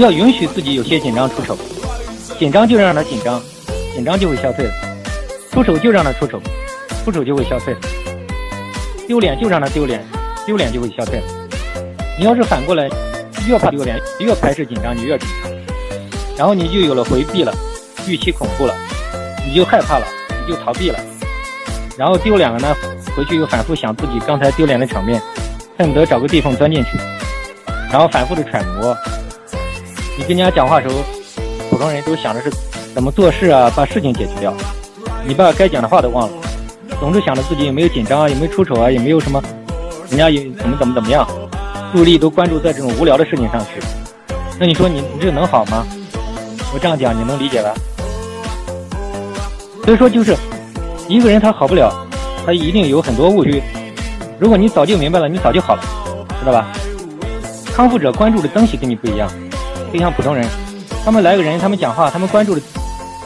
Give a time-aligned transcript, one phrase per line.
[0.00, 1.54] 要允许自己有些紧张出丑，
[2.38, 3.38] 紧张就让他紧张，
[3.94, 4.72] 紧张就会消退了；
[5.52, 6.40] 出丑就让他出丑，
[7.04, 7.74] 出丑就会消退；
[9.06, 10.02] 丢脸就让他丢脸，
[10.46, 11.20] 丢脸就会消退。
[12.18, 12.88] 你要是反过来，
[13.46, 15.52] 越怕丢脸，越排斥紧张，你越紧张，
[16.38, 17.54] 然后你就有了回避了，
[18.08, 18.74] 预期恐怖了，
[19.46, 20.06] 你就害怕了，
[20.46, 20.98] 你就逃避了，
[21.98, 22.74] 然后丢脸了呢，
[23.14, 25.20] 回去又反复想自己刚才丢脸的场面，
[25.78, 26.96] 恨不得找个地缝钻进去，
[27.92, 28.96] 然后反复的揣摩。
[30.20, 30.94] 你跟人家讲话时候，
[31.70, 32.52] 普通人都想的是
[32.94, 34.52] 怎么做事啊，把事情解决掉。
[35.24, 36.34] 你把该讲的话都忘了，
[37.00, 39.42] 总是想着自己有没有紧张啊，有没有出丑啊，有没有什么，
[40.10, 41.26] 人家有怎么怎么怎么样，
[41.94, 43.80] 注意力都关注在这种无聊的事情上去。
[44.58, 45.86] 那你说你你这能好吗？
[46.74, 47.72] 我这样讲你能理解吧？
[49.86, 50.36] 所以说就是
[51.08, 51.90] 一个人他好不了，
[52.44, 53.62] 他一定有很多误区。
[54.38, 55.82] 如果你早就明白了，你早就好了，
[56.40, 56.68] 知道吧？
[57.74, 59.26] 康复者关注的东西跟你不一样。
[59.92, 60.46] 就像普通人，
[61.04, 62.60] 他们来个人，他们讲话，他们关注的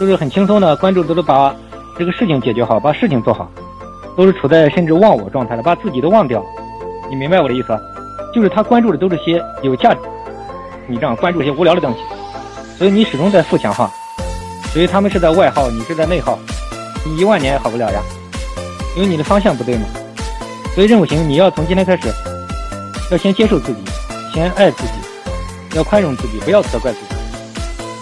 [0.00, 1.54] 都是很轻松的，关注都是把
[1.98, 3.50] 这个事情解决好，把事情做好，
[4.16, 6.42] 都是处在甚至忘我状态的，把自己都忘掉。
[7.10, 7.78] 你明白我的意思？
[8.34, 10.00] 就是他关注的都是些有价值，
[10.86, 11.98] 你这样关注一些无聊的东西，
[12.78, 13.90] 所以你始终在负强化，
[14.72, 16.38] 所以他们是在外耗，你是在内耗，
[17.04, 18.02] 你一万年也好不了呀，
[18.96, 19.84] 因为你的方向不对嘛。
[20.74, 22.08] 所以任务型，你要从今天开始，
[23.10, 23.80] 要先接受自己，
[24.32, 25.05] 先爱自己。
[25.76, 27.14] 要宽容自己，不要责怪自己，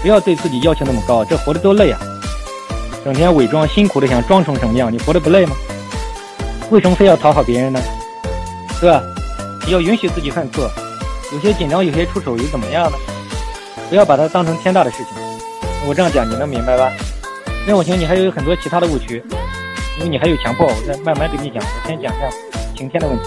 [0.00, 2.00] 不要对自己要求那么高，这活得多累啊！
[3.04, 5.56] 整天伪装，辛苦的想装成什么样，你活得不累吗？
[6.70, 7.80] 为什么非要讨好别人呢？
[8.80, 9.02] 对吧？
[9.68, 10.70] 要允许自己犯错，
[11.32, 12.96] 有些紧张，有些出丑，又怎么样呢？
[13.88, 15.06] 不要把它当成天大的事情。
[15.88, 16.92] 我这样讲，你能明白吧？
[17.66, 19.22] 任我行，你还有很多其他的误区，
[19.98, 21.60] 因为你还有强迫，我再慢慢跟你讲。
[21.62, 22.28] 我先讲一下
[22.76, 23.24] 晴天的问题。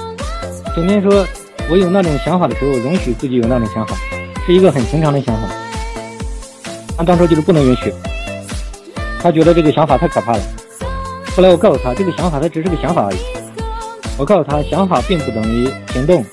[0.76, 1.26] 整天说
[1.70, 3.96] 我有那种想法的时候，容许自己有那种想法。
[4.50, 5.48] 是一个很平常的想法，
[6.98, 7.94] 他当初就是不能允许，
[9.22, 10.42] 他觉得这个想法太可怕了。
[11.38, 13.18] 后来我告诉他，这个想法它只是个想法而已。
[14.18, 16.24] 我告诉他，想法并不等于行动。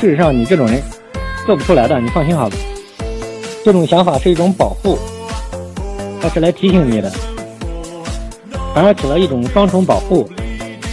[0.00, 0.82] 事实上，你这种人
[1.44, 2.56] 做不出来的，你放心好了。
[3.62, 4.98] 这种想法是一种保护，
[6.22, 7.12] 它是来提醒你的，
[8.74, 10.26] 反而起了一种双重保护。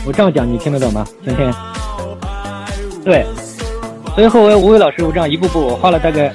[0.05, 1.07] 我这样讲，你听得懂吗？
[1.23, 1.49] 今天，
[3.05, 3.25] 对。
[4.13, 6.33] 所以后来吴伟老师，我这样一步步，我花了大概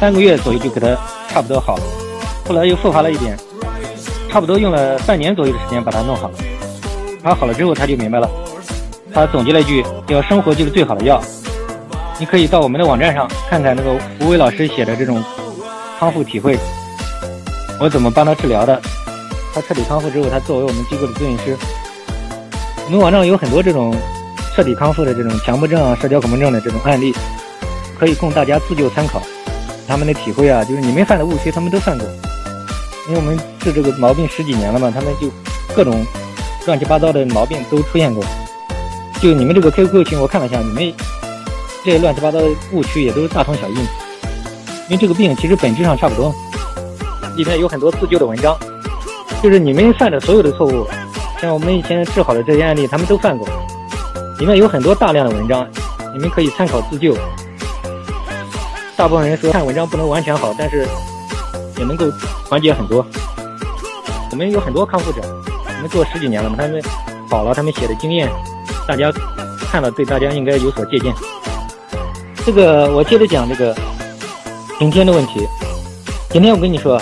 [0.00, 0.96] 三个月左右就给他
[1.28, 1.82] 差不多好了。
[2.48, 3.36] 后来又复发了一点，
[4.30, 6.34] 差不多用了半年左右的时间把他弄好了。
[7.22, 8.28] 他好了之后，他就明白了。
[9.12, 11.22] 他总结了一句：“要生活就是最好的药。”
[12.18, 15.22] 你可以到我们的网站上看看那个吴伟老师写的这种
[15.98, 16.58] 康复体会，
[17.78, 18.80] 我怎么帮他治疗的。
[19.54, 21.54] 他彻底康复之后，他作为我们机构的咨询师。
[22.86, 23.94] 我们网上有很多这种。
[24.52, 27.14] 彻底康复的这种强迫症啊、社交恐惧症的这种案例，
[27.96, 29.22] 可以供大家自救参考。
[29.90, 32.06] 他们的体会啊，就是你们犯的误区，他们都犯过。
[33.08, 35.28] 因为我们治这个毛病十几年了嘛，他们就
[35.74, 36.06] 各种
[36.64, 38.22] 乱七八糟的毛病都出现过。
[39.20, 40.94] 就你们这个 QQ 群，我看了一下，你们
[41.84, 43.74] 这些乱七八糟的误区也都是大同小异。
[43.74, 46.32] 因为这个病其实本质上差不多，
[47.36, 48.56] 里面有很多自救的文章，
[49.42, 50.86] 就是你们犯的所有的错误，
[51.42, 53.48] 像我们以前治好的这些案例，他们都犯过。
[54.38, 55.66] 里面有很多大量的文章，
[56.14, 57.12] 你们可以参考自救。
[59.00, 60.86] 大部分人说看文章不能完全好，但是
[61.78, 62.04] 也能够
[62.50, 63.02] 缓解很多。
[64.30, 66.82] 我们有很多康复者，我们做十几年了嘛，他们
[67.30, 68.28] 好了，他们写的经验，
[68.86, 69.10] 大家
[69.72, 71.10] 看了对大家应该有所借鉴。
[72.44, 73.74] 这个我接着讲这个
[74.78, 75.48] 晴天的问题。
[76.28, 77.00] 今天我跟你说，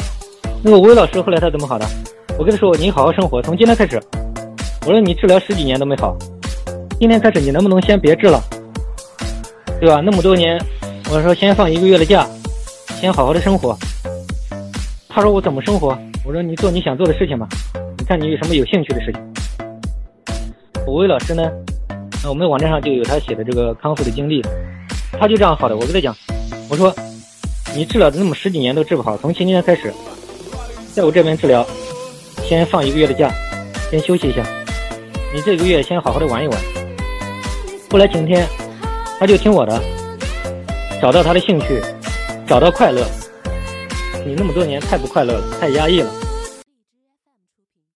[0.62, 1.86] 那个吴伟老师后来他怎么好的？
[2.38, 4.00] 我跟他说你好好生活，从今天开始。
[4.86, 6.16] 我说你治疗十几年都没好。
[7.00, 8.40] 今天开始，你能不能先别治了，
[9.80, 10.00] 对吧？
[10.00, 10.64] 那么多年，
[11.10, 12.26] 我说先放一个月的假，
[13.00, 13.74] 先好好的生活。
[15.08, 15.98] 他说我怎么生活？
[16.22, 17.48] 我说你做你想做的事情吧，
[17.96, 19.20] 你看你有什么有兴趣的事情。
[20.86, 21.50] 五位老师呢，
[22.22, 24.42] 那我们网站上就有他写的这个康复的经历，
[25.18, 25.74] 他就这样好的。
[25.74, 26.14] 我跟他讲，
[26.68, 26.94] 我说
[27.74, 29.90] 你治了那么十几年都治不好，从今天开始，
[30.92, 31.66] 在我这边治疗，
[32.44, 33.32] 先放一个月的假，
[33.90, 34.44] 先休息一下，
[35.34, 36.60] 你这个月先好好的玩一玩。
[37.90, 38.46] 后来晴天，
[39.18, 39.82] 他就听我的，
[41.00, 41.80] 找到他的兴趣，
[42.46, 43.06] 找到快乐。
[44.26, 46.10] 你那么多年太不快乐了，太压抑了。